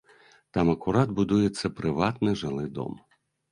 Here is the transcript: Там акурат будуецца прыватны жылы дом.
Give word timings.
Там 0.55 0.71
акурат 0.73 1.13
будуецца 1.19 1.73
прыватны 1.81 2.35
жылы 2.43 2.67
дом. 2.81 3.01